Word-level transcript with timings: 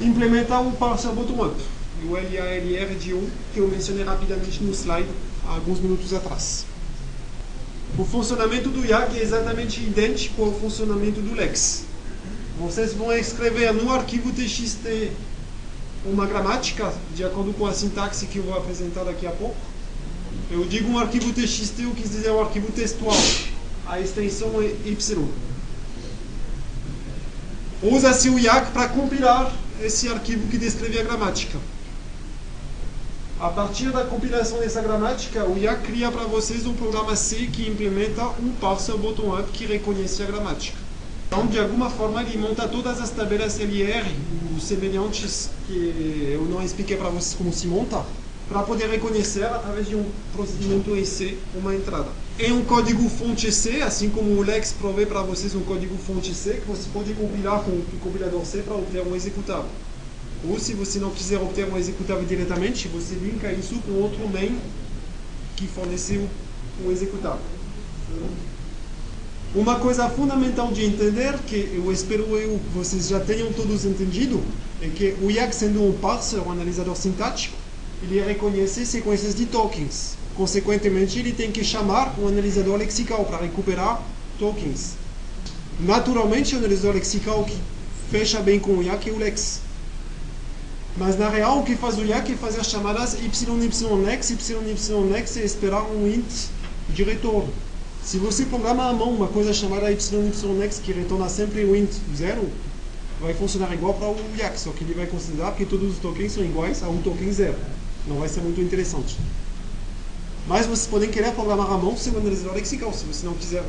Implementa 0.00 0.56
o 0.60 0.70
parser 0.70 1.10
bottom-up, 1.10 1.60
o 2.04 2.12
LALR 2.12 2.94
de 2.94 3.12
1, 3.12 3.28
que 3.52 3.58
eu 3.58 3.66
mencionei 3.66 4.04
rapidamente 4.04 4.62
no 4.62 4.72
slide 4.72 5.08
há 5.44 5.54
alguns 5.54 5.80
minutos 5.80 6.14
atrás. 6.14 6.64
O 7.98 8.04
funcionamento 8.04 8.68
do 8.68 8.86
IAC 8.86 9.18
é 9.18 9.22
exatamente 9.22 9.80
idêntico 9.80 10.44
ao 10.44 10.52
funcionamento 10.52 11.20
do 11.20 11.34
Lex. 11.34 11.86
Vocês 12.60 12.92
vão 12.92 13.10
escrever 13.12 13.74
no 13.74 13.92
arquivo 13.92 14.30
txt 14.30 15.10
uma 16.04 16.24
gramática, 16.24 16.94
de 17.16 17.24
acordo 17.24 17.52
com 17.52 17.66
a 17.66 17.74
sintaxe 17.74 18.26
que 18.26 18.38
eu 18.38 18.44
vou 18.44 18.56
apresentar 18.56 19.02
daqui 19.02 19.26
a 19.26 19.32
pouco. 19.32 19.69
Eu 20.50 20.64
digo 20.64 20.90
um 20.90 20.98
arquivo 20.98 21.32
txt, 21.32 21.82
eu 21.82 21.92
quis 21.92 22.10
dizer 22.10 22.30
um 22.30 22.40
arquivo 22.40 22.72
textual. 22.72 23.16
A 23.86 24.00
extensão 24.00 24.60
é 24.60 24.66
y. 24.66 25.28
Usa-se 27.82 28.28
o 28.28 28.38
IAC 28.38 28.72
para 28.72 28.88
compilar 28.88 29.52
esse 29.82 30.08
arquivo 30.08 30.48
que 30.48 30.58
descreve 30.58 30.98
a 30.98 31.02
gramática. 31.02 31.58
A 33.40 33.48
partir 33.48 33.90
da 33.90 34.04
compilação 34.04 34.58
dessa 34.58 34.82
gramática, 34.82 35.44
o 35.46 35.56
IAC 35.56 35.82
cria 35.84 36.10
para 36.10 36.24
vocês 36.24 36.66
um 36.66 36.74
programa 36.74 37.16
C 37.16 37.46
que 37.46 37.66
implementa 37.68 38.24
um 38.38 38.52
parser 38.60 38.96
bottom-up 38.98 39.50
que 39.52 39.64
reconhece 39.64 40.22
a 40.22 40.26
gramática. 40.26 40.76
Então, 41.26 41.46
de 41.46 41.58
alguma 41.58 41.88
forma, 41.88 42.22
ele 42.22 42.36
monta 42.36 42.68
todas 42.68 43.00
as 43.00 43.10
tabelas 43.10 43.58
LR, 43.58 44.04
semelhantes 44.60 45.48
que 45.66 46.32
eu 46.32 46.44
não 46.44 46.62
expliquei 46.62 46.96
para 46.96 47.08
vocês 47.08 47.34
como 47.34 47.52
se 47.52 47.66
monta, 47.66 48.04
para 48.50 48.64
poder 48.64 48.90
reconhecer, 48.90 49.44
através 49.44 49.88
de 49.88 49.94
um 49.94 50.04
procedimento 50.32 50.96
EC, 50.96 51.38
uma 51.54 51.72
entrada. 51.72 52.08
É 52.36 52.52
um 52.52 52.64
código 52.64 53.08
fonte 53.08 53.52
C, 53.52 53.80
assim 53.80 54.10
como 54.10 54.32
o 54.32 54.42
Lex 54.42 54.72
provê 54.72 55.06
para 55.06 55.22
vocês 55.22 55.54
um 55.54 55.60
código 55.60 55.96
fonte 55.96 56.34
C, 56.34 56.54
que 56.54 56.66
você 56.66 56.88
pode 56.92 57.14
compilar 57.14 57.62
com 57.62 57.70
o 57.70 57.84
compilador 58.02 58.44
C 58.44 58.58
para 58.58 58.74
obter 58.74 59.06
um 59.06 59.14
executável. 59.14 59.70
Ou 60.48 60.58
se 60.58 60.74
você 60.74 60.98
não 60.98 61.10
quiser 61.10 61.38
obter 61.38 61.64
um 61.72 61.78
executável 61.78 62.24
diretamente, 62.24 62.88
você 62.88 63.14
linka 63.14 63.52
isso 63.52 63.76
com 63.86 63.92
outro 63.92 64.28
main 64.28 64.58
que 65.54 65.68
forneceu 65.68 66.28
um 66.84 66.90
executável. 66.90 67.44
Uma 69.54 69.78
coisa 69.78 70.08
fundamental 70.08 70.72
de 70.72 70.84
entender, 70.84 71.38
que 71.46 71.72
eu 71.72 71.92
espero 71.92 72.24
eu 72.36 72.58
vocês 72.74 73.08
já 73.08 73.20
tenham 73.20 73.52
todos 73.52 73.84
entendido, 73.84 74.42
é 74.82 74.88
que 74.88 75.14
o 75.22 75.30
IAC 75.30 75.54
sendo 75.54 75.84
um 75.84 75.92
parser, 75.92 76.40
um 76.40 76.50
analisador 76.50 76.96
sintático, 76.96 77.59
ele 78.02 78.20
reconhece 78.20 78.86
sequências 78.86 79.34
de 79.34 79.46
tokens. 79.46 80.16
Consequentemente, 80.36 81.18
ele 81.18 81.32
tem 81.32 81.50
que 81.50 81.62
chamar 81.62 82.14
um 82.18 82.28
analisador 82.28 82.76
lexical 82.76 83.24
para 83.24 83.38
recuperar 83.38 84.02
tokens. 84.38 84.94
Naturalmente, 85.78 86.54
o 86.54 86.58
analisador 86.58 86.94
lexical 86.94 87.44
que 87.44 87.56
fecha 88.10 88.40
bem 88.40 88.58
com 88.58 88.72
o 88.72 88.82
IAC 88.82 89.08
é 89.08 89.12
o 89.12 89.18
Lex. 89.18 89.60
Mas 90.96 91.18
na 91.18 91.28
real, 91.28 91.60
o 91.60 91.62
que 91.62 91.76
faz 91.76 91.98
o 91.98 92.04
IAC 92.04 92.32
é 92.32 92.36
fazer 92.36 92.64
chamadas 92.64 93.14
YYNex, 93.14 94.30
YYNex 94.30 95.36
e 95.36 95.40
esperar 95.44 95.82
um 95.84 96.06
int 96.06 96.48
de 96.88 97.04
retorno. 97.04 97.52
Se 98.02 98.18
você 98.18 98.44
programa 98.46 98.88
à 98.88 98.92
mão 98.92 99.10
uma 99.10 99.28
coisa 99.28 99.52
chamada 99.52 99.90
YYNex 99.90 100.80
que 100.82 100.92
retorna 100.92 101.28
sempre 101.28 101.64
o 101.64 101.76
int 101.76 101.92
zero, 102.16 102.48
vai 103.20 103.34
funcionar 103.34 103.72
igual 103.72 103.94
para 103.94 104.08
o 104.08 104.16
IAC, 104.38 104.58
só 104.58 104.70
que 104.72 104.82
ele 104.84 104.94
vai 104.94 105.06
considerar 105.06 105.54
que 105.54 105.66
todos 105.66 105.92
os 105.92 105.98
tokens 105.98 106.32
são 106.32 106.42
iguais 106.42 106.82
a 106.82 106.88
um 106.88 107.00
token 107.02 107.32
zero. 107.32 107.56
Não 108.10 108.18
vai 108.18 108.28
ser 108.28 108.40
muito 108.40 108.60
interessante. 108.60 109.16
Mas 110.48 110.66
vocês 110.66 110.88
podem 110.88 111.10
querer 111.10 111.32
programar 111.32 111.70
à 111.70 111.78
mão 111.78 111.96
seu 111.96 112.18
analisador 112.18 112.54
lexical. 112.54 112.92
Se 112.92 113.04
você 113.04 113.24
não 113.24 113.34
quiser 113.34 113.62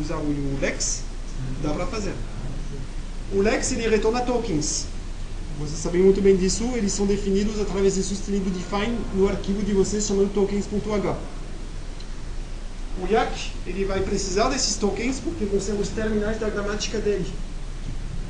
usar 0.00 0.16
o 0.16 0.58
Lex, 0.60 1.02
dá 1.62 1.72
para 1.72 1.86
fazer. 1.86 2.12
O 3.32 3.40
Lex 3.40 3.70
ele 3.70 3.88
retorna 3.88 4.20
tokens. 4.22 4.86
Vocês 5.60 5.78
sabem 5.78 6.02
muito 6.02 6.20
bem 6.20 6.36
disso, 6.36 6.64
eles 6.74 6.90
são 6.90 7.06
definidos 7.06 7.60
através 7.60 7.94
de 7.94 8.02
sustenido 8.02 8.50
define 8.50 8.98
no 9.14 9.28
arquivo 9.28 9.62
de 9.62 9.72
vocês 9.72 10.04
chamado 10.04 10.28
tokens.h. 10.34 11.16
O 13.00 13.12
IAC 13.12 13.52
ele 13.64 13.84
vai 13.84 14.00
precisar 14.00 14.48
desses 14.48 14.74
tokens 14.74 15.20
porque 15.20 15.44
vão 15.44 15.60
ser 15.60 15.72
os 15.72 15.88
terminais 15.90 16.40
da 16.40 16.50
gramática 16.50 16.98
dele. 16.98 17.32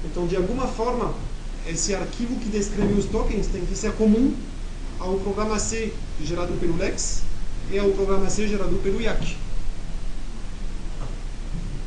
Então, 0.04 0.26
de 0.26 0.36
alguma 0.36 0.66
forma, 0.66 1.14
esse 1.66 1.94
arquivo 1.94 2.36
que 2.36 2.50
descreve 2.50 2.92
os 2.92 3.06
tokens 3.06 3.46
tem 3.46 3.64
que 3.64 3.75
ser 3.75 3.92
comum 3.92 4.34
ao 4.99 5.19
programa 5.19 5.59
C 5.59 5.93
gerado 6.22 6.53
pelo 6.55 6.77
Lex 6.77 7.22
e 7.71 7.78
ao 7.78 7.91
programa 7.91 8.28
C 8.31 8.49
gerado 8.49 8.77
pelo 8.77 9.00
IAC. 9.00 9.37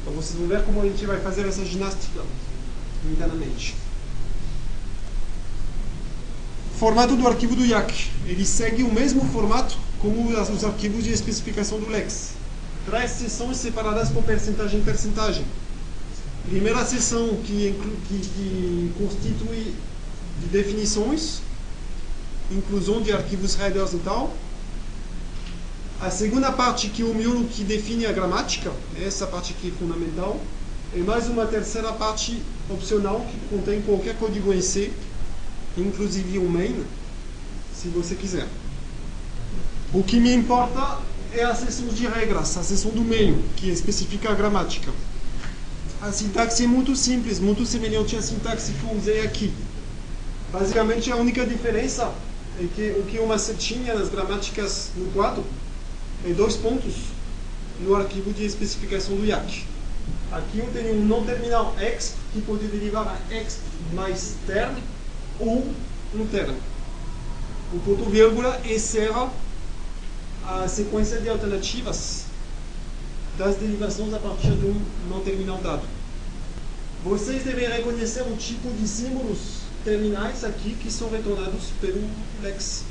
Então, 0.02 0.14
vocês 0.14 0.40
vão 0.40 0.48
ver 0.48 0.64
como 0.64 0.82
a 0.82 0.86
gente 0.86 1.06
vai 1.06 1.20
fazer 1.20 1.48
essa 1.48 1.66
ginástica 1.66 2.22
internamente. 3.06 3.76
Formato 6.80 7.16
do 7.16 7.28
arquivo 7.28 7.56
do 7.56 7.66
IAC. 7.66 8.10
Ele 8.26 8.46
segue 8.46 8.84
o 8.84 8.94
mesmo 8.94 9.26
formato 9.32 9.78
como 10.00 10.30
os 10.30 10.64
arquivos 10.64 11.04
de 11.04 11.12
especificação 11.12 11.80
do 11.80 11.90
Lex. 11.90 12.34
Três 12.86 13.12
seções 13.12 13.58
separadas 13.58 14.10
por 14.10 14.24
percentagem 14.24 14.80
em 14.80 14.84
percentagem. 14.84 15.46
Primeira 16.48 16.86
seção 16.86 17.28
que, 17.44 17.76
que, 18.08 18.20
que 18.20 18.94
constitui 18.98 19.76
de 20.40 20.48
definições, 20.48 21.42
inclusão 22.52 23.02
de 23.02 23.12
arquivos 23.12 23.56
headers 23.56 23.94
e 23.94 23.98
tal. 23.98 24.34
A 26.00 26.12
segunda 26.12 26.52
parte 26.52 26.90
que 26.90 27.02
é 27.02 27.06
o 27.06 27.14
miolo 27.14 27.46
que 27.46 27.64
define 27.64 28.06
a 28.06 28.12
gramática, 28.12 28.72
essa 29.04 29.26
parte 29.26 29.54
aqui 29.58 29.70
é 29.70 29.80
fundamental. 29.80 30.40
E 30.96 31.00
mais 31.00 31.28
uma 31.28 31.46
terceira 31.46 31.92
parte 31.92 32.42
opcional 32.70 33.26
que 33.30 33.56
contém 33.56 33.82
qualquer 33.82 34.16
código 34.18 34.54
em 34.54 34.62
C, 34.62 34.92
inclusive 35.78 36.38
o 36.38 36.50
main, 36.50 36.86
se 37.76 37.90
você 37.90 38.16
quiser. 38.16 38.48
O 39.94 40.04
que 40.04 40.20
me 40.20 40.34
importa 40.34 41.00
é 41.34 41.44
a 41.44 41.54
seção 41.54 41.88
de 41.88 42.08
regras, 42.08 42.58
a 42.58 42.64
seção 42.64 42.92
do 42.92 43.02
meio, 43.02 43.44
que 43.56 43.70
especifica 43.70 44.32
a 44.32 44.36
gramática. 44.36 44.92
A 46.02 46.12
sintaxe 46.12 46.64
é 46.64 46.68
muito 46.68 46.96
simples, 46.96 47.40
muito 47.40 47.66
semelhante 47.66 48.16
à 48.16 48.22
sintaxe 48.22 48.72
que 48.72 48.96
usei 48.96 49.26
aqui. 49.26 49.52
Basicamente, 50.54 51.12
a 51.12 51.16
única 51.16 51.46
diferença 51.46 52.14
é 52.60 52.68
que 52.76 53.00
o 53.00 53.04
que 53.04 53.20
uma 53.20 53.38
setinha 53.38 53.94
nas 53.94 54.10
gramáticas 54.10 54.90
no 54.96 55.12
quadro 55.12 55.46
é 56.26 56.34
dois 56.34 56.56
pontos 56.56 56.94
no 57.80 57.96
arquivo 57.96 58.34
de 58.34 58.46
especificação 58.46 59.16
do 59.16 59.26
IAC. 59.26 59.66
Aqui 60.32 60.60
eu 60.60 60.70
tenho 60.74 60.96
um 60.96 61.06
não 61.06 61.24
terminal 61.24 61.76
x 61.80 62.16
que 62.34 62.42
pode 62.42 62.66
derivar 62.68 63.08
a 63.08 63.34
x 63.34 63.60
mais 63.94 64.36
term 64.48 64.76
ou 65.40 65.72
um 66.16 66.28
term. 66.28 66.56
O 67.74 67.80
ponto 67.80 68.10
vírgula 68.10 68.60
encerra 68.66 69.32
a 70.46 70.68
sequência 70.68 71.20
de 71.20 71.30
alternativas 71.30 72.26
das 73.38 73.56
derivações 73.58 74.14
a 74.14 74.20
partir 74.20 74.52
de 74.52 74.66
um 74.66 74.82
não 75.10 75.22
terminal 75.22 75.60
dado. 75.60 75.84
Vocês 77.04 77.44
devem 77.44 77.70
reconhecer 77.70 78.22
o 78.24 78.36
tipo 78.36 78.70
de 78.72 78.88
símbolos 78.88 79.67
terminais 79.88 80.44
aqui 80.44 80.76
que 80.82 80.92
são 80.92 81.10
retornados 81.10 81.68
pelo 81.80 82.04
Lex. 82.44 82.84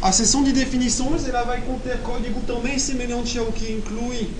A 0.00 0.12
seção 0.12 0.44
de 0.44 0.52
definições 0.52 1.26
ela 1.26 1.42
vai 1.42 1.60
conter 1.62 1.98
código 2.02 2.40
também 2.42 2.78
semelhante 2.78 3.36
ao 3.36 3.50
que 3.50 3.72
inclui 3.72 4.30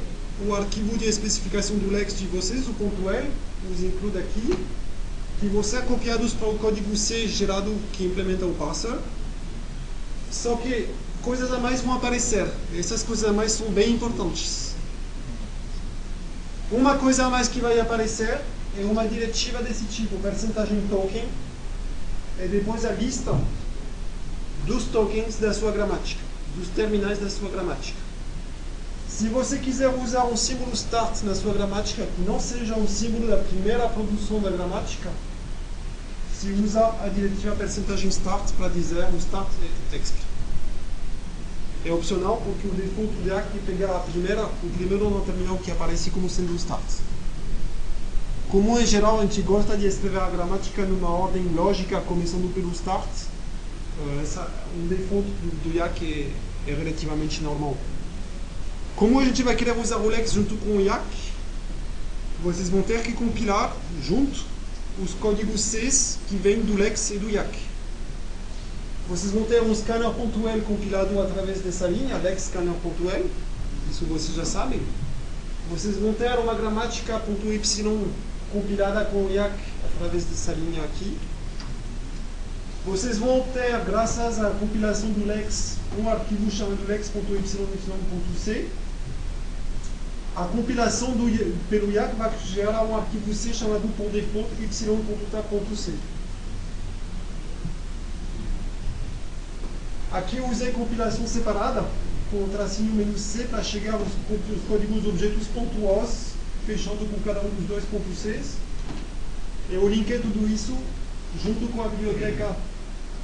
o 0.47 0.55
arquivo 0.55 0.97
de 0.97 1.07
especificação 1.07 1.77
do 1.77 1.91
Lex 1.91 2.17
de 2.17 2.27
vocês, 2.27 2.69
o 2.69 2.73
ponto 2.75 3.11
.l, 3.11 3.29
os 3.69 3.83
include 3.83 4.19
aqui, 4.19 4.57
que 5.41 5.47
vão 5.49 5.65
ser 5.65 5.83
copiados 5.87 6.33
para 6.35 6.49
o 6.49 6.57
código 6.57 6.97
C 6.97 7.27
gerado 7.27 7.77
que 7.93 8.05
implementa 8.05 8.47
o 8.47 8.55
parser. 8.55 8.97
Só 10.31 10.55
que 10.55 10.89
coisas 11.21 11.53
a 11.53 11.59
mais 11.59 11.81
vão 11.81 11.95
aparecer. 11.95 12.49
Essas 12.79 13.03
coisas 13.03 13.29
a 13.29 13.33
mais 13.33 13.51
são 13.51 13.67
bem 13.73 13.91
importantes. 13.91 14.77
Uma 16.71 16.97
coisa 16.97 17.27
a 17.27 17.29
mais 17.29 17.49
que 17.49 17.61
vai 17.61 17.81
aparecer 17.81 18.41
é 18.81 18.85
uma 18.85 19.07
diretiva 19.07 19.63
desse 19.63 19.85
tipo, 19.85 20.17
percentagem 20.19 20.81
token, 20.89 21.29
e 22.39 22.49
depois 22.49 22.85
a 22.85 22.93
lista 22.93 23.39
dos 24.65 24.85
tokens 24.85 25.37
da 25.37 25.53
sua 25.53 25.71
gramática, 25.71 26.21
dos 26.57 26.69
terminais 26.69 27.19
da 27.19 27.29
sua 27.29 27.51
gramática. 27.51 27.99
Se 29.09 29.29
você 29.29 29.59
quiser 29.59 29.89
usar 29.89 30.25
um 30.25 30.37
símbolo 30.37 30.73
start 30.73 31.23
na 31.25 31.35
sua 31.35 31.53
gramática 31.53 32.07
que 32.07 32.23
não 32.23 32.41
seja 32.41 32.75
um 32.75 32.89
símbolo 32.89 33.29
da 33.29 33.37
primeira 33.37 33.87
produção 33.89 34.41
da 34.41 34.51
gramática, 34.51 35.11
se 36.39 36.51
usa 36.53 36.95
a 37.03 37.09
diretiva 37.09 37.55
percentagem 37.55 38.09
start 38.09 38.53
para 38.53 38.69
dizer 38.69 39.05
o 39.13 39.17
start 39.19 39.49
é 39.63 39.91
text. 39.91 40.15
É 41.85 41.93
opcional 41.93 42.41
porque 42.43 42.67
o 42.67 42.71
default 42.71 43.13
de 43.23 43.31
ACT 43.31 43.57
é 43.57 43.61
pegar 43.67 43.97
a 43.97 44.01
primeira, 44.01 44.45
o 44.45 44.71
primeiro 44.75 45.11
no 45.11 45.21
terminal 45.21 45.59
que 45.59 45.71
aparece 45.71 46.11
como 46.11 46.31
sendo 46.31 46.53
o 46.53 46.57
start. 46.57 46.83
Como 48.51 48.77
em 48.81 48.85
geral 48.85 49.21
a 49.21 49.23
gente 49.23 49.43
gosta 49.43 49.77
de 49.77 49.87
escrever 49.87 50.19
a 50.19 50.29
gramática 50.29 50.83
numa 50.83 51.09
ordem 51.09 51.45
lógica, 51.55 52.01
começando 52.01 52.53
pelo 52.53 52.73
start, 52.73 53.07
uh, 53.07 54.21
essa, 54.21 54.51
um 54.77 54.89
default 54.89 55.29
do, 55.29 55.71
do 55.71 55.77
YAC 55.77 56.33
é, 56.67 56.71
é, 56.71 56.75
relativamente 56.75 57.41
normal. 57.43 57.77
Como 58.97 59.21
a 59.21 59.25
gente 59.25 59.45
vai 59.45 59.55
querer 59.55 59.79
usar 59.79 59.99
o 59.99 60.09
Lex 60.09 60.33
junto 60.33 60.57
com 60.57 60.79
o 60.79 60.81
YAC, 60.81 61.01
vocês 62.43 62.69
vão 62.69 62.83
ter 62.83 63.03
que 63.03 63.13
compilar 63.13 63.73
junto 64.03 64.45
os 65.01 65.15
códigos 65.15 65.61
C 65.61 65.89
que 66.29 66.35
vêm 66.35 66.61
do 66.61 66.77
Lex 66.77 67.13
e 67.13 67.19
do 67.19 67.31
YAC. 67.31 67.57
Vocês 69.09 69.31
vão 69.31 69.45
ter 69.45 69.63
um 69.63 69.73
scanner.l 69.73 70.61
compilado 70.63 71.23
através 71.23 71.61
dessa 71.61 71.87
linha, 71.87 72.17
lexscanner.l, 72.17 73.31
isso 73.89 74.05
vocês 74.07 74.35
já 74.35 74.45
sabem. 74.45 74.83
Vocês 75.71 75.97
vão 75.99 76.13
ter 76.13 76.37
uma 76.37 76.55
gramática.y 76.55 78.11
compilada 78.53 79.05
com 79.07 79.31
IAC 79.31 79.53
através 79.85 80.25
dessa 80.25 80.53
linha 80.53 80.83
aqui. 80.85 81.17
Vocês 82.85 83.19
vão 83.19 83.43
ter, 83.53 83.79
graças 83.85 84.43
à 84.43 84.51
compilação 84.51 85.11
do 85.11 85.27
Lex, 85.27 85.77
um 85.99 86.09
arquivo 86.09 86.51
chamado 86.51 86.87
lex.y.c. 86.87 88.69
A 90.35 90.45
compilação 90.45 91.11
do, 91.11 91.69
pelo 91.69 91.93
IAC 91.93 92.15
vai 92.17 92.33
gerar 92.47 92.85
um 92.85 92.97
arquivo 92.97 93.35
C 93.35 93.53
chamado 93.53 93.87
por 93.97 94.11
default. 94.11 94.49
Aqui 100.13 100.39
eu 100.39 100.49
usei 100.49 100.73
compilação 100.73 101.27
separada 101.27 101.85
com 102.31 102.45
o 102.45 102.49
tracinho 102.49 102.95
menu 102.95 103.19
C 103.19 103.45
para 103.45 103.63
chegar 103.63 103.95
aos, 103.95 104.03
aos 104.03 104.63
códigos 104.69 105.07
objetos.os 105.07 106.30
fechando 106.71 107.05
com 107.07 107.21
cada 107.23 107.41
um 107.41 107.51
dos 107.51 107.67
dois 107.67 107.85
pontos 107.87 108.17
C. 108.17 108.41
Eu 109.69 109.89
linkei 109.89 110.19
tudo 110.21 110.49
isso 110.53 110.77
junto 111.43 111.67
com 111.73 111.83
a 111.83 111.89
biblioteca 111.89 112.57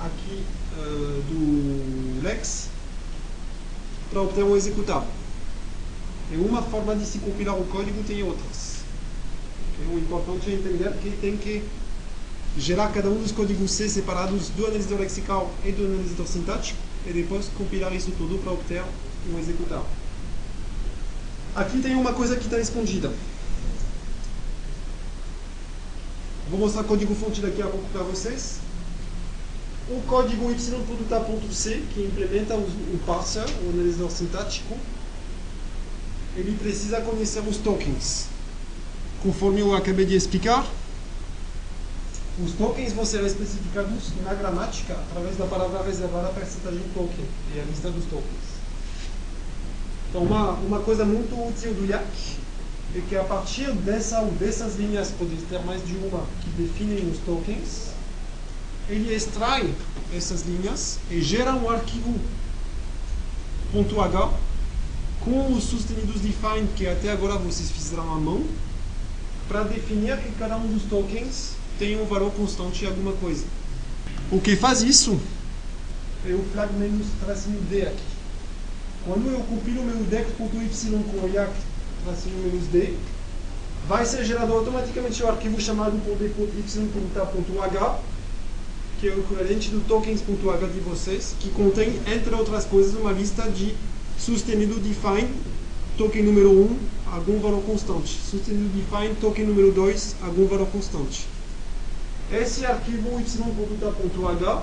aqui 0.01 0.45
uh, 0.77 1.23
do 1.23 2.23
Lex 2.23 2.69
para 4.11 4.23
obter 4.23 4.43
um 4.43 4.57
executável. 4.57 5.09
É 6.33 6.37
uma 6.37 6.61
forma 6.63 6.97
de 6.97 7.07
se 7.07 7.19
compilar 7.19 7.57
o 7.57 7.65
código, 7.67 8.03
tem 8.03 8.23
outras. 8.23 8.79
É 9.81 9.95
o 9.95 9.99
importante 9.99 10.51
é 10.51 10.55
entender 10.55 10.93
que 10.95 11.11
tem 11.21 11.37
que 11.37 11.63
gerar 12.59 12.89
cada 12.89 13.09
um 13.09 13.23
dos 13.23 13.31
códigos 13.31 13.71
C 13.71 13.89
separados 13.89 14.49
do 14.49 14.67
analisador 14.67 15.01
lexical 15.01 15.53
e 15.65 15.71
do 15.71 15.85
analisador 15.85 16.27
sintático 16.27 16.79
e 17.07 17.13
depois 17.13 17.47
compilar 17.57 17.95
isso 17.95 18.11
tudo 18.19 18.43
para 18.43 18.53
obter 18.53 18.83
um 19.33 19.39
executável. 19.39 19.87
Aqui 21.55 21.81
tem 21.81 21.95
uma 21.95 22.13
coisa 22.13 22.37
que 22.37 22.45
está 22.45 22.59
escondida. 22.59 23.13
Vou 26.49 26.61
mostrar 26.61 26.85
código 26.85 27.15
fonte 27.15 27.41
daqui 27.41 27.61
a 27.61 27.67
pouco 27.67 27.87
para 27.93 28.03
vocês. 28.03 28.59
O 29.89 30.01
código 30.03 30.51
y.ta.c, 30.51 31.83
que 31.93 32.05
implementa 32.05 32.55
o 32.55 32.99
parser, 33.05 33.45
o 33.65 33.71
analisador 33.71 34.11
sintático, 34.11 34.77
ele 36.37 36.57
precisa 36.57 37.01
conhecer 37.01 37.41
os 37.41 37.57
tokens. 37.57 38.27
Conforme 39.23 39.61
eu 39.61 39.75
acabei 39.75 40.05
de 40.05 40.15
explicar, 40.15 40.65
os 42.45 42.53
tokens 42.53 42.93
vão 42.93 43.05
ser 43.05 43.25
especificados 43.25 44.13
na 44.23 44.35
gramática 44.35 44.93
através 44.95 45.37
da 45.37 45.47
palavra 45.47 45.83
reservada 45.83 46.29
percentagem 46.29 46.83
token 46.95 47.25
e 47.55 47.61
a 47.61 47.65
lista 47.65 47.91
dos 47.91 48.05
tokens. 48.05 48.57
Então, 50.11 50.23
uma, 50.23 50.53
uma 50.53 50.81
coisa 50.81 51.05
muito 51.05 51.35
útil 51.49 51.75
do 51.75 51.87
YAC 51.87 52.05
é 52.95 53.01
que 53.09 53.17
a 53.17 53.25
partir 53.25 53.71
dessa 53.73 54.21
ou 54.21 54.31
dessas 54.33 54.77
linhas, 54.77 55.11
pode 55.11 55.37
ter 55.49 55.59
mais 55.65 55.85
de 55.87 55.95
uma, 55.97 56.25
que 56.43 56.51
definem 56.51 57.11
os 57.11 57.19
tokens, 57.19 57.91
ele 58.89 59.15
extrai 59.15 59.75
essas 60.15 60.43
linhas 60.43 60.99
e 61.11 61.21
gera 61.21 61.55
um 61.55 61.69
arquivo 61.69 62.15
.h 63.75 64.31
com 65.21 65.53
os 65.53 65.65
sustenidos 65.65 66.23
define 66.23 66.69
que 66.77 66.87
até 66.87 67.11
agora 67.11 67.37
vocês 67.37 67.71
fizeram 67.71 68.13
à 68.13 68.17
mão 68.17 68.45
para 69.49 69.65
definir 69.65 70.17
que 70.19 70.31
cada 70.39 70.57
um 70.57 70.69
dos 70.69 70.85
tokens 70.85 71.53
tem 71.79 72.01
um 72.01 72.07
valor 72.07 72.33
constante 72.33 72.85
em 72.85 72.89
alguma 72.89 73.13
coisa. 73.15 73.45
O 74.31 74.41
que 74.41 74.57
faz 74.57 74.83
isso 74.83 75.21
é 76.25 76.33
o 76.33 76.45
flag 76.53 76.73
menos 76.75 77.07
tracinho 77.25 77.61
D 77.63 77.83
aqui. 77.83 78.03
Quando 79.05 79.31
eu 79.31 79.41
compilo 79.41 79.85
meu 79.85 80.05
deck.y 80.05 80.37
com 80.39 81.27
o 81.27 81.29
Tracinho 82.07 82.39
menos 82.39 82.69
D, 82.69 82.95
vai 83.89 84.07
ser 84.07 84.25
gerado 84.25 84.53
automaticamente 84.53 85.21
o 85.25 85.29
arquivo 85.29 85.61
chamado 85.61 85.97
y.ta.h, 85.97 87.99
que 89.01 89.09
é 89.09 89.11
o 89.11 89.19
equivalente 89.19 89.71
do 89.71 89.81
tokens.h 89.89 90.67
de 90.69 90.81
vocês, 90.81 91.35
que 91.41 91.51
contém, 91.51 92.01
entre 92.07 92.33
outras 92.33 92.65
coisas, 92.65 92.95
uma 92.95 93.11
lista 93.11 93.51
de 93.51 93.75
sustenido 94.17 94.79
define 94.79 95.35
token 95.99 96.23
número 96.23 96.53
1, 96.53 96.79
algum 97.13 97.41
valor 97.41 97.63
constante. 97.65 98.17
Sustenido 98.31 98.69
define 98.69 99.17
token 99.17 99.45
número 99.45 99.73
2, 99.73 100.17
algum 100.23 100.47
valor 100.47 100.69
constante. 100.69 101.27
Esse 102.33 102.65
arquivo 102.65 103.19
y.ta.h 103.19 104.63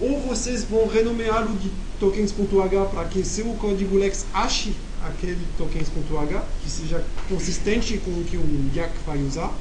ou 0.00 0.20
vocês 0.22 0.64
vão 0.64 0.88
renomeá-lo 0.88 1.56
de 1.56 1.70
tokens.h 2.00 2.84
para 2.86 3.04
que 3.04 3.24
seu 3.24 3.46
código 3.54 3.96
Lex 3.96 4.26
ache 4.34 4.74
aquele 5.06 5.46
tokens.h, 5.58 6.44
que 6.62 6.70
seja 6.70 7.04
consistente 7.28 7.98
com 7.98 8.10
o 8.10 8.24
que 8.24 8.36
o 8.36 8.70
YAC 8.74 8.92
vai 9.06 9.18
usar, 9.18 9.52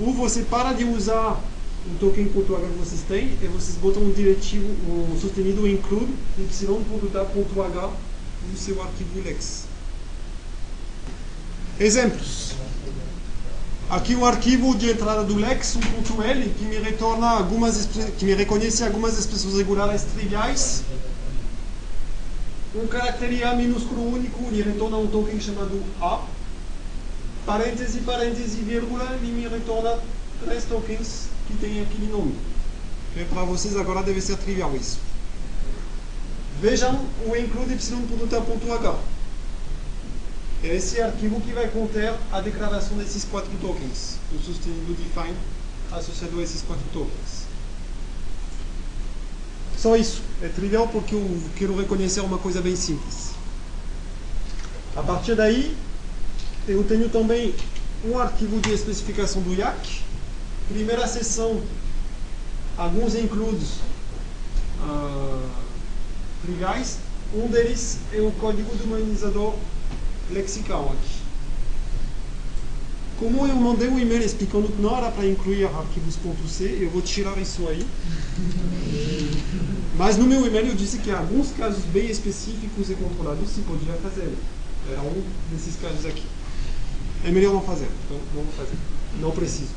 ou 0.00 0.12
você 0.12 0.42
para 0.42 0.72
de 0.72 0.84
usar 0.84 1.40
o 1.86 1.98
token.h 1.98 2.32
que 2.32 2.78
vocês 2.78 3.02
têm 3.08 3.36
e 3.42 3.46
vocês 3.46 3.76
botam 3.76 4.02
um 4.02 4.12
diretivo, 4.12 4.68
um 4.88 5.18
sustenido 5.18 5.66
include 5.66 6.12
y.da.h 6.38 7.90
no 8.50 8.58
seu 8.58 8.82
arquivo 8.82 9.22
Lex. 9.22 9.64
Exemplos. 11.78 12.52
Aqui 13.88 14.14
o 14.14 14.24
arquivo 14.24 14.76
de 14.76 14.90
entrada 14.90 15.24
do 15.24 15.34
Lex, 15.34 15.74
um 15.74 15.80
ponto 15.80 16.22
L, 16.22 16.48
que 16.50 16.64
me 16.64 16.76
retorna 16.78 17.28
algumas, 17.30 17.88
que 18.18 18.24
me 18.24 18.34
reconhece 18.34 18.84
algumas 18.84 19.18
expressões 19.18 19.56
regulares 19.56 20.02
triviais. 20.02 20.84
Um 22.72 22.86
caractere 22.86 23.42
A 23.42 23.54
minúsculo 23.54 24.14
único, 24.14 24.44
ele 24.44 24.62
retorna 24.62 24.96
um 24.96 25.08
token 25.08 25.40
chamado 25.40 25.82
A. 26.00 26.24
Parêntese, 27.44 28.00
parêntese, 28.00 28.62
vírgula, 28.62 29.04
ele 29.14 29.32
me 29.32 29.48
retorna 29.48 29.98
três 30.44 30.64
tokens 30.64 31.26
que 31.48 31.54
tem 31.54 31.82
aquele 31.82 32.06
nome. 32.06 32.34
Para 33.28 33.42
vocês 33.42 33.76
agora 33.76 34.04
deve 34.04 34.20
ser 34.20 34.36
trivial 34.36 34.74
isso. 34.76 34.98
Vejam 36.60 36.94
o 37.26 37.34
include 37.34 37.72
y.t.h. 37.72 38.98
É 40.62 40.76
esse 40.76 41.00
arquivo 41.00 41.40
que 41.40 41.52
vai 41.52 41.66
conter 41.68 42.14
a 42.30 42.40
declaração 42.40 42.96
desses 42.98 43.24
quatro 43.24 43.50
tokens, 43.60 44.18
o 44.32 44.38
sustenido 44.38 44.94
define 44.94 45.34
associado 45.90 46.38
a 46.38 46.42
esses 46.42 46.62
quatro 46.62 46.84
tokens. 46.92 47.49
Só 49.80 49.96
isso. 49.96 50.20
É 50.42 50.48
trivial 50.48 50.88
porque 50.88 51.14
eu 51.14 51.42
quero 51.56 51.74
reconhecer 51.74 52.20
uma 52.20 52.36
coisa 52.36 52.60
bem 52.60 52.76
simples. 52.76 53.30
A 54.94 55.02
partir 55.02 55.34
daí, 55.34 55.74
eu 56.68 56.84
tenho 56.84 57.08
também 57.08 57.54
um 58.04 58.18
arquivo 58.18 58.60
de 58.60 58.72
especificação 58.72 59.40
do 59.40 59.54
IAC. 59.54 60.02
Primeira 60.68 61.06
seção, 61.06 61.62
alguns 62.76 63.14
includes 63.14 63.76
uh, 64.82 65.48
triviais. 66.42 66.98
Um 67.34 67.48
deles 67.48 67.98
é 68.12 68.20
o 68.20 68.30
código 68.32 68.74
do 68.74 68.84
humanizador 68.84 69.54
lexical 70.30 70.92
aqui. 70.92 71.19
Como 73.20 73.46
eu 73.46 73.54
mandei 73.54 73.86
um 73.86 73.98
e-mail 73.98 74.22
explicando 74.22 74.66
que 74.68 74.80
não 74.80 74.96
era 74.96 75.10
para 75.10 75.26
incluir 75.26 75.66
arquivos.c, 75.66 76.78
eu 76.80 76.88
vou 76.88 77.02
tirar 77.02 77.36
isso 77.36 77.68
aí. 77.68 77.86
Mas 79.94 80.16
no 80.16 80.26
meu 80.26 80.46
e-mail 80.46 80.68
eu 80.68 80.74
disse 80.74 80.96
que 80.96 81.10
alguns 81.10 81.50
casos 81.52 81.84
bem 81.84 82.10
específicos 82.10 82.88
e 82.88 82.94
controlados 82.94 83.50
se 83.50 83.60
podia 83.60 83.92
fazer. 84.02 84.34
Era 84.90 85.02
um 85.02 85.22
desses 85.52 85.76
casos 85.76 86.06
aqui. 86.06 86.24
É 87.22 87.30
melhor 87.30 87.52
não 87.52 87.60
fazer, 87.60 87.88
então 88.06 88.16
não 88.34 88.42
vou 88.42 88.52
fazer. 88.54 88.78
Não 89.20 89.30
preciso. 89.32 89.72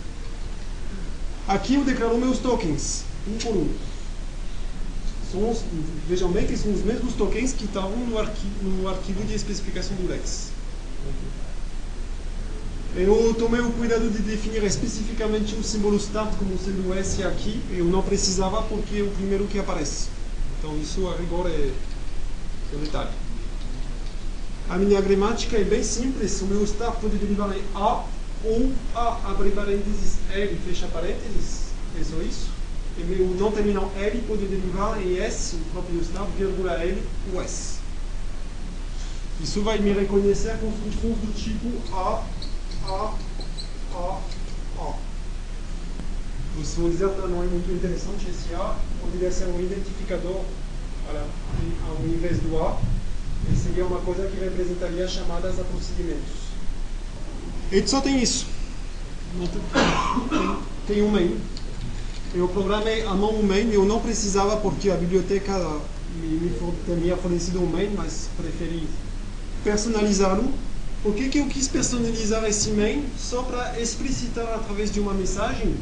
Aqui 1.46 1.76
eu 1.76 1.84
declaro 1.84 2.18
meus 2.18 2.40
tokens, 2.40 3.04
um 3.28 3.38
por 3.40 3.58
um. 3.58 3.70
Os, 5.52 5.64
vejam 6.08 6.32
bem 6.32 6.48
que 6.48 6.56
são 6.56 6.72
os 6.72 6.82
mesmos 6.82 7.14
tokens 7.16 7.52
que 7.52 7.66
estavam 7.66 7.98
no 7.98 8.14
no 8.14 8.88
arquivo 8.88 9.26
de 9.26 9.34
especificação 9.34 9.98
do 9.98 10.08
Lex. 10.08 10.52
Eu 12.96 13.34
tomei 13.34 13.60
o 13.60 13.72
cuidado 13.72 14.10
de 14.10 14.20
definir 14.20 14.64
especificamente 14.64 15.56
o 15.56 15.64
símbolo 15.64 15.98
start 15.98 16.36
como 16.38 16.58
sendo 16.58 16.94
S 16.94 17.24
aqui. 17.24 17.60
Eu 17.72 17.86
não 17.86 18.04
precisava 18.04 18.62
porque 18.64 19.00
é 19.00 19.02
o 19.02 19.10
primeiro 19.10 19.46
que 19.46 19.58
aparece. 19.58 20.10
Então 20.60 20.78
isso 20.78 21.08
a 21.10 21.16
rigor 21.18 21.48
é, 21.48 21.72
é 22.74 22.76
um 22.76 22.80
detalhe. 22.80 23.10
A 24.70 24.78
minha 24.78 25.02
gramática 25.02 25.58
é 25.58 25.64
bem 25.64 25.84
simples. 25.84 26.40
O 26.42 26.46
meu 26.46 26.64
start 26.64 27.00
pode 27.00 27.18
derivar 27.18 27.56
em 27.56 27.62
A 27.76 28.06
ou 28.46 28.72
A, 28.94 29.32
abre 29.32 29.50
parênteses, 29.52 30.18
L, 30.32 30.58
fecha 30.66 30.88
parênteses. 30.88 31.72
É 32.00 32.04
só 32.04 32.22
isso. 32.22 32.50
E 32.98 33.04
meu 33.04 33.26
não 33.36 33.52
terminal 33.52 33.92
L 33.98 34.22
pode 34.28 34.46
derivar 34.46 35.02
em 35.02 35.18
S, 35.18 35.56
o 35.56 35.60
próprio 35.72 36.00
start, 36.02 36.30
vírgula 36.38 36.74
L, 36.74 37.02
o 37.34 37.42
S. 37.42 37.80
Isso 39.42 39.62
vai 39.64 39.80
me 39.80 39.92
reconhecer 39.92 40.58
construções 40.60 41.18
do 41.18 41.34
tipo 41.34 41.96
A, 41.96 42.24
A, 42.86 43.14
A. 43.96 44.94
Dizer 46.63 47.10
que 47.10 47.27
não 47.27 47.43
é 47.43 47.46
muito 47.46 47.72
interessante 47.72 48.27
esse 48.29 48.55
A, 48.55 48.75
poderia 49.01 49.32
ser 49.32 49.46
um 49.46 49.60
identificador 49.60 50.41
ao 51.88 52.05
invés 52.05 52.38
do 52.39 52.58
A 52.58 52.79
seria 53.62 53.86
uma 53.86 54.00
coisa 54.00 54.27
que 54.27 54.39
representaria 54.39 55.08
chamadas 55.08 55.60
a 55.60 55.63
procedimentos. 55.63 56.53
E 57.72 57.88
só 57.88 58.00
tem 58.00 58.22
isso. 58.22 58.46
Tem, 60.29 60.58
tem 60.88 61.03
um 61.03 61.10
main. 61.10 61.38
Eu 62.34 62.48
programei 62.48 63.03
a 63.03 63.13
mão 63.13 63.36
um 63.36 63.43
main, 63.43 63.72
eu 63.72 63.86
não 63.86 64.00
precisava 64.00 64.58
porque 64.58 64.89
a 64.89 64.96
biblioteca 64.96 65.53
me, 66.15 66.27
me 66.27 67.01
tinha 67.01 67.17
fornecido 67.17 67.62
um 67.62 67.65
main, 67.65 67.91
mas 67.96 68.29
preferi 68.38 68.88
personalizá-lo. 69.63 70.51
Por 71.01 71.13
que, 71.13 71.29
que 71.29 71.39
eu 71.39 71.48
quis 71.48 71.67
personalizar 71.67 72.43
esse 72.46 72.70
main? 72.72 73.05
Só 73.17 73.43
para 73.43 73.79
explicitar 73.79 74.46
através 74.55 74.91
de 74.91 75.00
uma 75.00 75.13
mensagem 75.13 75.75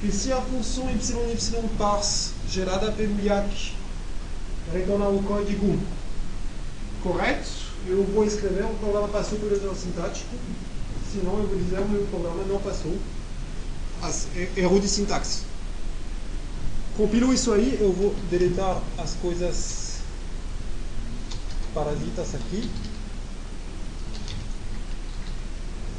que 0.00 0.12
se 0.12 0.32
a 0.32 0.40
função 0.40 0.88
YY 0.88 1.68
parse 1.76 2.30
gerada 2.48 2.92
pelo 2.92 3.20
IAC 3.20 3.72
retornar 4.72 5.10
o 5.10 5.22
código 5.22 5.78
correto, 7.02 7.48
eu 7.86 8.04
vou 8.04 8.24
escrever 8.24 8.64
o 8.64 8.74
programa 8.74 9.08
passou 9.08 9.38
pelo 9.38 9.54
erro 9.54 9.74
sintático, 9.74 10.28
senão 11.12 11.38
eu 11.38 11.48
vou 11.48 11.58
dizer 11.58 11.80
o 11.80 11.88
meu 11.88 12.06
programa 12.06 12.44
não 12.44 12.60
passou. 12.60 12.96
As, 14.02 14.28
erro 14.56 14.78
de 14.78 14.88
sintaxe. 14.88 15.42
Compilo 16.96 17.32
isso 17.32 17.52
aí, 17.52 17.78
eu 17.80 17.92
vou 17.92 18.14
deletar 18.30 18.80
as 18.96 19.14
coisas 19.14 19.98
parasitas 21.74 22.34
aqui. 22.34 22.70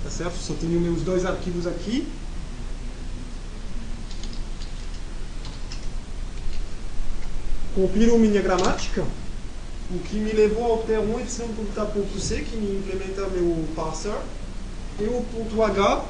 Tá 0.04 0.10
certo? 0.10 0.38
Só 0.38 0.54
tenho 0.54 0.80
meus 0.80 1.02
dois 1.02 1.26
arquivos 1.26 1.68
aqui. 1.68 2.08
Compilo 7.76 8.18
minha 8.18 8.42
gramática 8.42 9.06
o 9.92 10.00
que 10.00 10.18
me 10.18 10.32
levou 10.32 10.72
ao 10.72 10.78
ter 10.84 11.00
um 11.00 11.20
y.c 11.20 12.42
que 12.44 12.56
me 12.58 12.78
implementa 12.78 13.28
meu 13.28 13.68
parser 13.76 14.20
e 15.00 15.04
o 15.06 15.26
ponto 15.34 15.64
h 15.64 16.06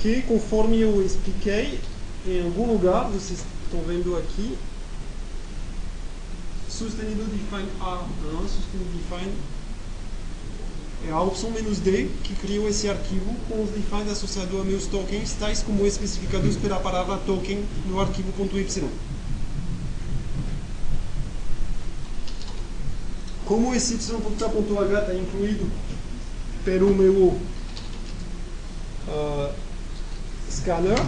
que 0.00 0.22
conforme 0.22 0.80
eu 0.80 1.04
expliquei 1.04 1.80
em 2.24 2.44
algum 2.44 2.72
lugar, 2.72 3.08
vocês 3.08 3.44
estão 3.64 3.80
vendo 3.82 4.16
aqui 4.16 4.56
sustenido 6.68 7.24
define 7.24 7.68
a 7.80 8.06
não 8.32 8.42
sustenido 8.42 8.96
define 8.96 9.32
é 11.08 11.10
a 11.10 11.20
opção 11.22 11.50
"-d 11.50 12.10
que 12.22 12.34
criou 12.34 12.68
esse 12.68 12.86
arquivo 12.88 13.34
com 13.48 13.62
os 13.62 13.70
defines 13.70 14.12
associados 14.12 14.60
a 14.60 14.62
meus 14.62 14.86
tokens 14.86 15.32
tais 15.40 15.62
como 15.62 15.86
especificados 15.86 16.56
pela 16.56 16.78
palavra 16.78 17.16
token 17.24 17.64
no 17.86 17.98
arquivo 17.98 18.30
.y. 18.38 18.84
Como 23.46 23.74
esse 23.74 23.94
y.h 23.94 25.00
está 25.00 25.14
incluído 25.14 25.66
pelo 26.62 26.94
meu 26.94 27.40
uh, 29.08 29.54
scanner, 30.50 30.98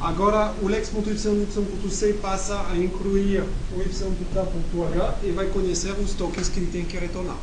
agora 0.00 0.54
o 0.62 0.68
lex.y.c 0.68 2.12
passa 2.14 2.66
a 2.70 2.76
incluir 2.76 3.42
o 3.74 3.80
y.h 3.80 5.14
e 5.22 5.30
vai 5.32 5.46
conhecer 5.46 5.92
os 5.92 6.14
tokens 6.14 6.48
que 6.48 6.60
ele 6.60 6.70
tem 6.70 6.84
que 6.84 6.96
retornar. 6.96 7.38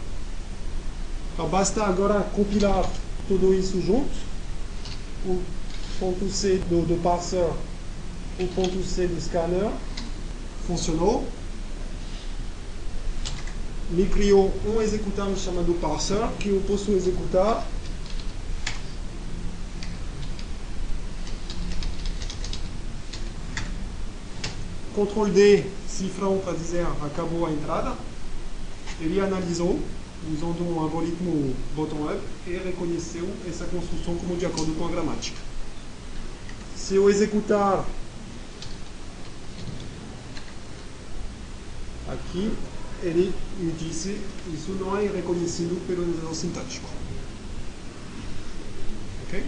Então 1.34 1.48
basta 1.50 1.84
agora 1.84 2.22
compilar 2.34 2.90
tudo 3.28 3.54
isso 3.54 3.82
junto, 3.82 4.16
o 5.26 5.42
ponto 6.00 6.30
C 6.30 6.58
do, 6.70 6.86
do 6.86 7.02
parser, 7.02 7.50
o 8.40 8.48
ponto 8.56 8.84
C 8.84 9.08
do 9.08 9.20
scanner, 9.20 9.72
funcionou 10.68 11.28
me 13.90 14.06
criou 14.08 14.52
um 14.66 14.82
executável 14.82 15.38
chamado 15.38 15.74
parser 15.80 16.28
que 16.40 16.50
eu 16.50 16.62
posso 16.68 16.92
executar 16.92 17.66
Ctrl 24.96 25.30
D, 25.30 25.66
cifrão 25.90 26.40
para 26.40 26.54
dizer 26.54 26.86
acabou 27.02 27.46
a 27.46 27.52
entrada. 27.52 27.98
Ele 29.02 29.20
analisou, 29.20 29.78
usando 30.34 30.62
um 30.62 30.80
algoritmo 30.80 31.54
bottom-up, 31.76 32.22
e 32.48 32.52
reconheceu 32.52 33.30
essa 33.46 33.66
construção 33.66 34.16
como 34.16 34.38
de 34.38 34.46
acordo 34.46 34.74
com 34.76 34.86
a 34.86 34.90
gramática. 34.90 35.38
Se 36.78 36.96
eu 36.96 37.10
executar 37.10 37.86
aqui, 42.08 42.54
ele 43.04 43.34
me 43.60 43.72
disse 43.74 44.18
isso 44.54 44.72
não 44.80 44.98
é 44.98 45.08
reconhecido 45.08 45.86
pelo 45.88 46.06
nível 46.06 46.34
sintático. 46.34 46.88
Ok? 49.28 49.44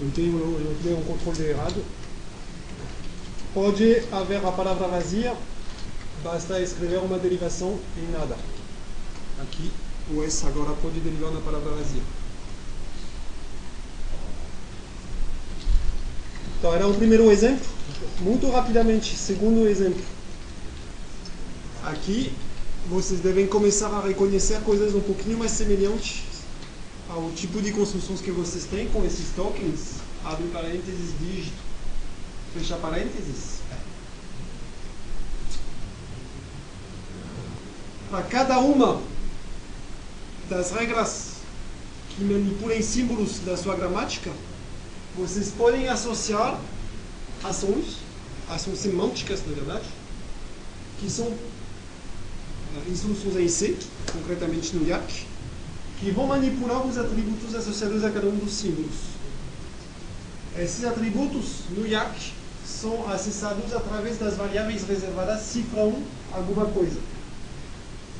Eu 0.00 0.10
tenho, 0.10 0.38
eu 0.38 0.76
tenho 0.82 0.98
um 0.98 1.04
controle 1.04 1.48
errado. 1.48 1.82
Pode 3.52 4.02
haver 4.12 4.44
a 4.44 4.52
palavra 4.52 4.86
vazia, 4.88 5.36
basta 6.22 6.60
escrever 6.60 6.98
uma 6.98 7.18
derivação 7.18 7.78
em 7.96 8.12
nada. 8.12 8.36
Aqui, 9.42 9.70
o 10.12 10.22
S 10.22 10.46
agora 10.46 10.72
pode 10.80 11.00
derivar 11.00 11.32
na 11.32 11.40
palavra 11.40 11.70
vazia. 11.72 12.02
Então, 16.58 16.74
era 16.74 16.86
o 16.86 16.94
primeiro 16.94 17.30
exemplo. 17.30 17.66
Muito 18.20 18.48
rapidamente, 18.50 19.16
segundo 19.16 19.66
exemplo 19.66 20.02
aqui 21.84 22.32
vocês 22.88 23.20
devem 23.20 23.46
começar 23.46 23.88
a 23.88 24.00
reconhecer 24.00 24.60
coisas 24.62 24.94
um 24.94 25.00
pouquinho 25.00 25.38
mais 25.38 25.52
semelhantes 25.52 26.22
ao 27.08 27.30
tipo 27.32 27.60
de 27.60 27.72
construções 27.72 28.20
que 28.20 28.30
vocês 28.30 28.64
têm 28.64 28.88
com 28.88 29.04
esses 29.04 29.30
tokens, 29.34 29.96
abre 30.24 30.46
parênteses, 30.48 31.12
dígito, 31.20 31.69
fecha 32.52 32.76
parênteses. 32.76 33.60
Para 38.10 38.22
cada 38.24 38.58
uma 38.58 39.00
das 40.48 40.72
regras 40.72 41.34
que 42.10 42.24
manipulem 42.24 42.82
símbolos 42.82 43.38
da 43.40 43.56
sua 43.56 43.76
gramática, 43.76 44.32
vocês 45.16 45.52
podem 45.56 45.88
associar 45.88 46.60
ações, 47.44 47.98
ações 48.48 48.78
semânticas, 48.78 49.46
na 49.46 49.54
verdade, 49.54 49.84
que 50.98 51.08
são 51.08 51.32
instruções 52.88 53.36
em 53.36 53.48
C, 53.48 53.76
concretamente 54.12 54.74
no 54.74 54.86
IAC, 54.88 55.26
que 56.00 56.10
vão 56.10 56.26
manipular 56.26 56.84
os 56.84 56.98
atributos 56.98 57.54
associados 57.54 58.04
a 58.04 58.10
cada 58.10 58.26
um 58.26 58.36
dos 58.36 58.52
símbolos. 58.52 58.96
Esses 60.58 60.84
atributos 60.84 61.60
no 61.70 61.86
IAC 61.86 62.39
são 62.70 63.10
acessados 63.10 63.72
através 63.74 64.18
das 64.18 64.36
variáveis 64.36 64.84
reservadas 64.84 65.42
cifra 65.42 65.84
1, 65.84 66.02
alguma 66.32 66.66
coisa. 66.66 66.98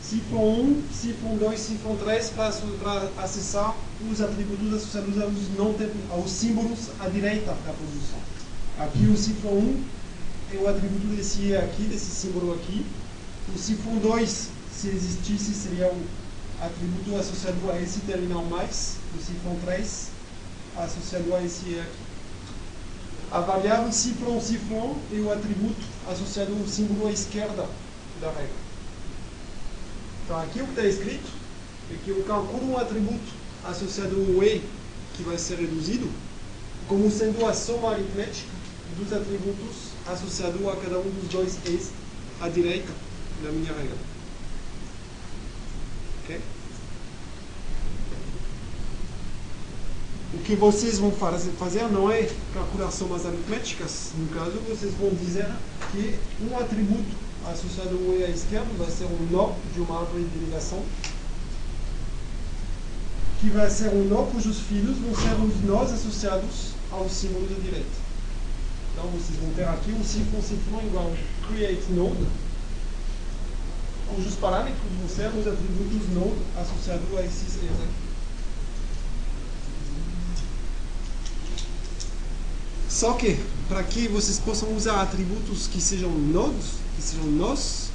Cifra 0.02 0.38
1, 0.38 0.82
cifra 0.92 1.28
2, 1.36 1.60
cifra 1.60 1.94
3 2.04 2.30
para 2.30 3.08
acessar 3.22 3.76
os 4.10 4.20
atributos 4.20 4.74
associados 4.74 5.22
aos, 5.22 5.32
não, 5.56 5.74
aos 6.10 6.30
símbolos 6.30 6.90
à 6.98 7.08
direita 7.08 7.56
da 7.64 7.72
posição. 7.72 8.18
Aqui 8.78 9.06
o 9.06 9.16
cifra 9.16 9.50
1 9.50 9.84
é 10.52 10.56
o 10.56 10.68
atributo 10.68 11.06
desse 11.14 11.54
aqui, 11.56 11.84
desse 11.84 12.10
símbolo 12.10 12.54
aqui. 12.54 12.84
O 13.54 13.58
cifra 13.58 13.92
2, 13.92 14.48
se 14.72 14.88
existisse, 14.88 15.54
seria 15.54 15.86
o 15.86 16.02
atributo 16.60 17.16
associado 17.16 17.70
a 17.70 17.80
esse 17.80 18.00
terminal 18.00 18.44
mais, 18.44 18.96
o 19.16 19.22
cifra 19.22 19.54
3, 19.64 20.08
associado 20.76 21.34
a 21.34 21.44
esse 21.44 21.78
aqui. 21.78 22.09
A 23.30 23.40
variável 23.40 23.92
cifrão 23.92 24.40
cifrão 24.40 24.96
é 25.12 25.20
o 25.20 25.32
atributo 25.32 25.86
associado 26.10 26.52
ao 26.52 26.66
símbolo 26.66 27.06
à 27.06 27.12
esquerda 27.12 27.68
da 28.20 28.28
regra. 28.28 28.50
Então 30.24 30.40
aqui 30.40 30.60
o 30.60 30.64
que 30.64 30.70
está 30.70 30.84
escrito 30.84 31.30
é 31.92 31.96
que 32.04 32.10
eu 32.10 32.24
calculo 32.24 32.72
um 32.72 32.76
atributo 32.76 33.32
associado 33.64 34.16
ao 34.16 34.42
E 34.42 34.62
que 35.14 35.22
vai 35.22 35.38
ser 35.38 35.58
reduzido 35.58 36.10
como 36.88 37.08
sendo 37.08 37.46
a 37.46 37.54
soma 37.54 37.92
aritmética 37.92 38.50
dos 38.98 39.12
atributos 39.12 39.90
associados 40.08 40.66
a 40.66 40.76
cada 40.76 40.98
um 40.98 41.10
dos 41.10 41.28
dois 41.28 41.56
E's 41.66 41.90
à 42.40 42.48
direita 42.48 42.92
da 43.44 43.52
minha 43.52 43.72
regra. 43.72 43.96
Ok? 46.24 46.40
O 50.40 50.42
que 50.42 50.56
vocês 50.56 50.98
vão 50.98 51.12
fazer 51.12 51.84
não 51.92 52.10
é 52.10 52.26
calcular 52.54 52.90
somas 52.90 53.26
aritméticas. 53.26 54.12
No 54.16 54.26
caso, 54.28 54.52
vocês 54.66 54.94
vão 54.94 55.10
dizer 55.10 55.46
que 55.92 56.18
um 56.42 56.56
atributo 56.56 57.14
associado 57.46 57.94
ao 57.94 58.16
E 58.16 58.24
à 58.24 58.28
esquerda 58.30 58.66
vai 58.78 58.90
ser 58.90 59.04
um 59.04 59.28
nó 59.30 59.52
de 59.74 59.80
uma 59.80 60.00
árvore 60.00 60.24
de 60.24 60.38
ligação, 60.38 60.82
que 63.40 63.50
vai 63.50 63.68
ser 63.68 63.90
um 63.90 64.08
nó 64.08 64.22
cujos 64.24 64.60
filhos 64.60 64.96
vão 64.98 65.14
ser 65.14 65.34
os 65.44 65.62
nós 65.64 65.92
associados 65.92 66.72
aos 66.90 67.12
símbolos 67.12 67.50
da 67.50 67.56
direita. 67.56 68.00
Então, 68.92 69.10
vocês 69.10 69.38
vão 69.38 69.52
ter 69.52 69.64
aqui 69.64 69.92
um 69.92 70.02
cifrão 70.02 70.42
cifrão 70.42 70.80
igual 70.80 71.12
create 71.48 71.84
node, 71.92 72.26
cujos 74.14 74.34
parâmetros 74.36 74.80
vão 74.98 75.08
ser 75.08 75.28
os 75.38 75.46
atributos 75.46 76.08
node 76.14 76.40
associados 76.56 77.18
a 77.18 77.22
esses 77.26 77.56
E's 77.56 77.70
aqui. 77.70 78.09
Só 83.00 83.14
que, 83.14 83.38
para 83.66 83.82
que 83.82 84.08
vocês 84.08 84.38
possam 84.38 84.76
usar 84.76 85.00
atributos 85.00 85.66
que 85.66 85.80
sejam 85.80 86.10
nodes, 86.10 86.72
que 86.94 87.00
sejam 87.00 87.24
nós, 87.28 87.88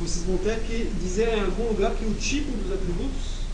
vocês 0.00 0.24
vão 0.24 0.38
ter 0.38 0.58
que 0.64 0.92
dizer 1.00 1.38
em 1.38 1.42
algum 1.42 1.68
lugar 1.68 1.92
que 1.92 2.04
o 2.04 2.12
tipo 2.14 2.50
dos 2.50 2.72
atributos 2.72 3.44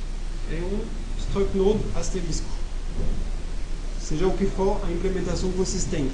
é 0.51 0.55
um 0.55 0.81
struct 1.21 1.55
node 1.55 1.81
asterisco. 1.95 2.47
Seja 4.01 4.27
o 4.27 4.35
que 4.39 4.47
for 4.47 4.81
a 4.89 4.91
implementação 4.91 5.53
que 5.53 5.59
vocês 5.59 5.85
têm. 5.85 6.11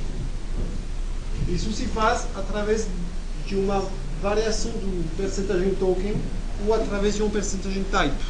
Isso 1.49 1.73
se 1.73 1.87
faz 1.87 2.27
através 2.35 2.89
de 3.47 3.55
uma 3.55 3.89
variação 4.21 4.73
do 4.73 5.17
percentagem 5.17 5.77
token 5.77 6.17
ou 6.67 6.75
através 6.75 7.15
de 7.15 7.23
um 7.23 7.31
percentagem 7.31 7.85
type. 7.85 8.25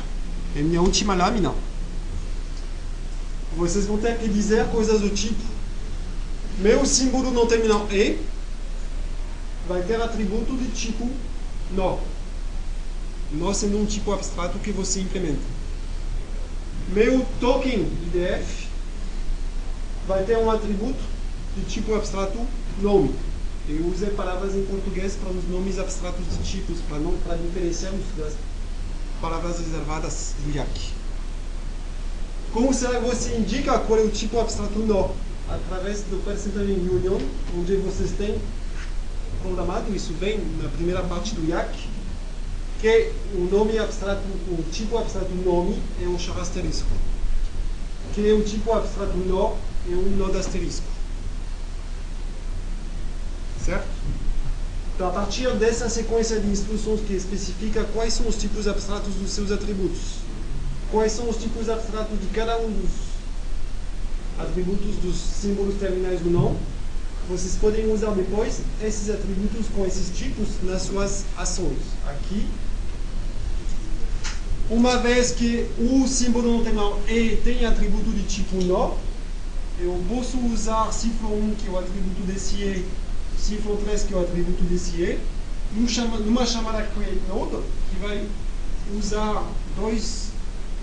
É 0.54 0.60
minha 0.60 0.82
última 0.82 1.14
lâmina. 1.14 1.54
Vocês 3.56 3.86
vão 3.86 3.96
ter 3.96 4.18
que 4.18 4.28
dizer 4.28 4.66
coisas 4.66 5.00
do 5.00 5.08
tipo 5.08 5.51
meu 6.62 6.86
símbolo 6.86 7.32
no 7.32 7.46
terminal 7.46 7.88
E 7.90 8.18
vai 9.68 9.82
ter 9.82 10.00
atributo 10.00 10.56
de 10.56 10.70
tipo 10.70 11.10
nó. 11.72 11.98
Nó 13.32 13.52
sendo 13.52 13.78
um 13.78 13.86
tipo 13.86 14.12
abstrato 14.12 14.58
que 14.60 14.70
você 14.70 15.00
implementa. 15.00 15.42
Meu 16.88 17.26
token 17.40 17.80
IDF 17.80 18.68
vai 20.06 20.22
ter 20.24 20.36
um 20.38 20.50
atributo 20.50 21.02
de 21.56 21.64
tipo 21.64 21.94
abstrato 21.94 22.38
nome. 22.80 23.14
Eu 23.68 23.86
usei 23.86 24.10
palavras 24.10 24.54
em 24.54 24.64
português 24.64 25.14
para 25.14 25.30
os 25.30 25.48
nomes 25.48 25.78
abstratos 25.78 26.24
de 26.26 26.44
tipos, 26.44 26.78
para 26.88 26.98
não 26.98 27.12
para 27.18 27.36
diferenciarmos 27.36 28.04
das 28.16 28.34
palavras 29.20 29.58
reservadas 29.58 30.34
do 30.44 30.56
IAC. 30.56 30.90
Como 32.52 32.74
será 32.74 33.00
que 33.00 33.06
você 33.06 33.36
indica 33.36 33.78
qual 33.78 33.98
é 33.98 34.02
o 34.02 34.10
tipo 34.10 34.38
abstrato 34.38 34.78
nó? 34.80 35.10
Através 35.54 36.00
do 36.02 36.24
percentagem 36.24 36.76
union, 36.88 37.18
onde 37.56 37.76
vocês 37.76 38.12
têm 38.12 38.40
programado, 39.42 39.94
isso 39.94 40.12
vem 40.14 40.38
na 40.62 40.68
primeira 40.68 41.02
parte 41.02 41.34
do 41.34 41.46
IAC, 41.48 41.88
que 42.80 43.12
o 43.34 43.48
nome 43.50 43.78
abstrato, 43.78 44.22
o 44.48 44.64
tipo 44.72 44.98
abstrato 44.98 45.32
nome 45.44 45.80
é 46.02 46.06
um 46.06 46.18
char 46.18 46.38
asterisco, 46.38 46.88
que 48.14 48.32
o 48.32 48.42
tipo 48.42 48.72
abstrato 48.72 49.16
nó 49.16 49.54
é 49.88 49.94
um 49.94 50.16
nó 50.16 50.26
asterisco. 50.38 50.86
Certo? 53.64 53.86
Então, 54.94 55.08
a 55.08 55.10
partir 55.10 55.50
dessa 55.56 55.88
sequência 55.88 56.38
de 56.38 56.48
instruções 56.48 57.00
que 57.00 57.14
especifica 57.14 57.84
quais 57.94 58.12
são 58.14 58.28
os 58.28 58.36
tipos 58.36 58.66
abstratos 58.68 59.14
dos 59.14 59.30
seus 59.30 59.50
atributos, 59.50 60.18
quais 60.90 61.12
são 61.12 61.28
os 61.28 61.36
tipos 61.36 61.68
abstratos 61.68 62.20
de 62.20 62.26
cada 62.26 62.58
um 62.58 62.70
dos 62.70 63.11
atributos 64.42 64.96
dos 64.96 65.16
símbolos 65.16 65.74
terminais 65.76 66.20
do 66.20 66.30
não, 66.30 66.56
vocês 67.28 67.56
podem 67.56 67.90
usar 67.92 68.10
depois 68.10 68.60
esses 68.82 69.08
atributos 69.08 69.66
com 69.74 69.86
esses 69.86 70.16
tipos 70.16 70.48
nas 70.62 70.82
suas 70.82 71.24
ações. 71.36 71.78
Aqui, 72.06 72.46
uma 74.68 74.98
vez 74.98 75.32
que 75.32 75.66
o 75.78 76.06
símbolo 76.06 76.58
no 76.58 76.64
terminal 76.64 76.98
E 77.08 77.36
tem 77.44 77.64
atributo 77.64 78.10
de 78.10 78.22
tipo 78.24 78.56
nó, 78.64 78.94
eu 79.78 80.00
posso 80.08 80.38
usar 80.52 80.92
cifra 80.92 81.26
1, 81.26 81.54
que 81.56 81.68
é 81.68 81.70
o 81.70 81.78
atributo 81.78 82.22
desse 82.22 82.56
E, 82.56 82.86
cifra 83.38 83.74
3, 83.76 84.02
que 84.04 84.14
é 84.14 84.16
o 84.16 84.20
atributo 84.20 84.62
desse 84.64 84.96
E, 84.96 85.18
numa 85.74 86.46
chamada 86.46 86.82
createNode, 86.94 87.62
que 87.90 88.00
vai 88.00 88.26
usar 88.96 89.44
dois 89.76 90.28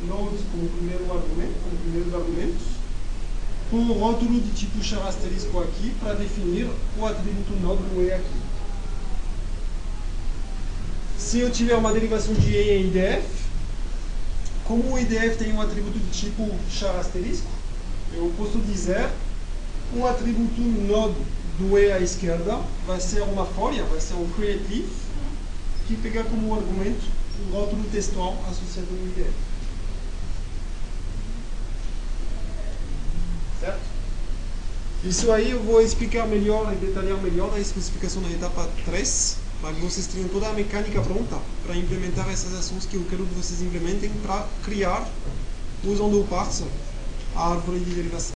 nodes 0.08 0.41
como 0.52 0.69
primeiro 0.69 1.04
argumento, 1.12 1.54
como 1.63 1.78
primeiros 1.84 2.13
argumentos, 2.13 2.79
com 3.69 3.77
um 3.77 3.93
rótulo 3.93 4.39
de 4.39 4.51
tipo 4.51 4.84
char 4.84 5.08
asterisco 5.08 5.60
aqui 5.60 5.93
para 5.99 6.13
definir 6.13 6.69
o 6.97 7.05
atributo 7.05 7.53
node 7.62 7.84
do 7.84 8.03
E 8.03 8.12
aqui. 8.12 8.39
Se 11.17 11.39
eu 11.39 11.51
tiver 11.51 11.75
uma 11.75 11.93
derivação 11.93 12.34
de 12.34 12.49
E 12.49 12.71
em 12.71 12.88
IDF, 12.88 13.27
como 14.65 14.93
o 14.93 14.99
IDF 14.99 15.38
tem 15.38 15.53
um 15.53 15.62
atributo 15.62 15.99
de 15.99 16.10
tipo 16.12 16.49
char 16.71 16.95
asterisco, 16.95 17.47
eu 18.13 18.34
posso 18.38 18.58
dizer 18.60 19.10
o 19.95 20.05
atributo 20.05 20.62
node 20.62 21.15
do 21.60 21.77
E 21.77 21.91
à 21.91 21.99
esquerda 21.99 22.60
vai 22.88 22.99
ser 22.99 23.21
uma 23.21 23.45
folha, 23.45 23.84
vai 23.84 23.99
ser 23.99 24.13
um 24.13 24.29
creative, 24.29 24.89
que 25.88 25.95
pega 25.97 26.23
como 26.23 26.55
argumento 26.55 27.03
o 27.47 27.51
rótulo 27.51 27.84
textual 27.91 28.38
associado 28.49 28.88
ao 28.91 29.08
IDF. 29.08 29.34
Certo? 33.60 33.79
Isso 35.01 35.31
aí 35.31 35.51
eu 35.51 35.63
vou 35.63 35.81
explicar 35.81 36.27
melhor 36.27 36.73
e 36.73 36.75
detalhar 36.75 37.17
melhor 37.21 37.53
a 37.55 37.59
especificação 37.59 38.21
da 38.21 38.29
etapa 38.31 38.69
3, 38.83 39.38
para 39.62 39.73
que 39.73 39.79
vocês 39.79 40.07
tenham 40.07 40.27
toda 40.27 40.49
a 40.49 40.51
mecânica 40.51 41.01
pronta 41.01 41.38
para 41.65 41.73
implementar 41.77 42.29
essas 42.29 42.53
ações 42.53 42.85
que 42.85 42.97
eu 42.97 43.05
quero 43.09 43.25
que 43.25 43.33
vocês 43.33 43.62
implementem 43.62 44.09
para 44.21 44.45
criar, 44.65 45.09
usando 45.85 46.19
o 46.19 46.27
parser, 46.27 46.67
a 47.33 47.51
árvore 47.51 47.79
de 47.79 47.91
derivação. 47.91 48.27